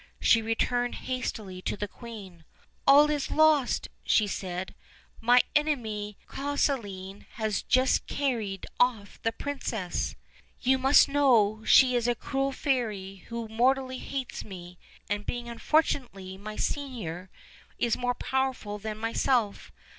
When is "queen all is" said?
1.87-3.29